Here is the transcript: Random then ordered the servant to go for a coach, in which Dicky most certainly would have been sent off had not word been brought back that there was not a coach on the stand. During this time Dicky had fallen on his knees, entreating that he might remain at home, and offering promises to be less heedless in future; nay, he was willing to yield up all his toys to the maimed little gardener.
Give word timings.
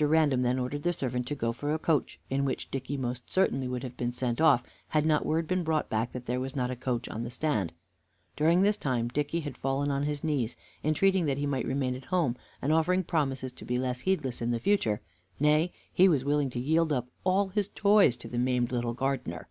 Random 0.00 0.42
then 0.42 0.58
ordered 0.58 0.82
the 0.82 0.92
servant 0.92 1.28
to 1.28 1.36
go 1.36 1.52
for 1.52 1.72
a 1.72 1.78
coach, 1.78 2.18
in 2.28 2.44
which 2.44 2.68
Dicky 2.68 2.96
most 2.96 3.30
certainly 3.32 3.68
would 3.68 3.84
have 3.84 3.96
been 3.96 4.10
sent 4.10 4.40
off 4.40 4.64
had 4.88 5.06
not 5.06 5.24
word 5.24 5.46
been 5.46 5.62
brought 5.62 5.88
back 5.88 6.10
that 6.10 6.26
there 6.26 6.40
was 6.40 6.56
not 6.56 6.68
a 6.68 6.74
coach 6.74 7.08
on 7.08 7.20
the 7.20 7.30
stand. 7.30 7.72
During 8.34 8.62
this 8.62 8.76
time 8.76 9.06
Dicky 9.06 9.38
had 9.42 9.56
fallen 9.56 9.92
on 9.92 10.02
his 10.02 10.24
knees, 10.24 10.56
entreating 10.82 11.26
that 11.26 11.38
he 11.38 11.46
might 11.46 11.64
remain 11.64 11.94
at 11.94 12.06
home, 12.06 12.34
and 12.60 12.72
offering 12.72 13.04
promises 13.04 13.52
to 13.52 13.64
be 13.64 13.78
less 13.78 14.00
heedless 14.00 14.42
in 14.42 14.58
future; 14.58 15.00
nay, 15.38 15.72
he 15.92 16.08
was 16.08 16.24
willing 16.24 16.50
to 16.50 16.58
yield 16.58 16.92
up 16.92 17.06
all 17.22 17.50
his 17.50 17.68
toys 17.68 18.16
to 18.16 18.26
the 18.26 18.36
maimed 18.36 18.72
little 18.72 18.94
gardener. 18.94 19.46